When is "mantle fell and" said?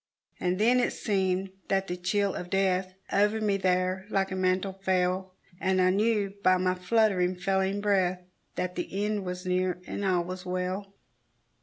4.35-5.79